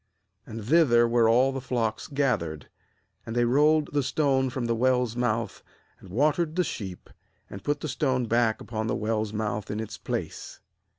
3 0.45 0.53
And 0.53 0.65
thither 0.65 1.07
were 1.07 1.29
all 1.29 1.51
the 1.51 1.61
flocks 1.61 2.07
gath 2.07 2.39
ered; 2.39 2.63
and 3.23 3.35
they 3.35 3.45
rolled 3.45 3.91
the 3.93 4.01
stone 4.01 4.49
from 4.49 4.65
the 4.65 4.73
well's 4.73 5.15
mouth, 5.15 5.61
and 5.99 6.09
watered 6.09 6.55
the 6.55 6.63
sheep, 6.63 7.07
and 7.51 7.63
put 7.63 7.81
the 7.81 7.87
stone 7.87 8.25
back 8.25 8.59
upon 8.61 8.87
the 8.87 8.95
well's 8.95 9.31
mouth 9.31 9.69
in 9.69 9.79
its 9.79 9.99
place. 9.99 10.59